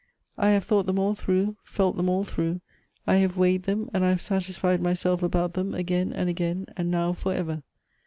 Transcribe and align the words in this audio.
I 0.35 0.49
have 0.49 0.63
thought 0.63 0.87
them 0.87 0.97
all 0.97 1.13
through, 1.13 1.57
felt 1.63 1.95
them 1.95 2.09
all 2.09 2.23
through. 2.23 2.61
I 3.05 3.17
have 3.17 3.37
weighed 3.37 3.65
them, 3.65 3.87
and 3.93 4.03
I 4.03 4.09
have 4.09 4.19
satisfied 4.21 4.81
myself 4.81 5.21
about 5.21 5.53
them 5.53 5.75
again 5.75 6.11
and 6.11 6.27
again, 6.27 6.65
and 6.75 6.89
now 6.89 7.13
for 7.13 7.35
ever. 7.35 7.61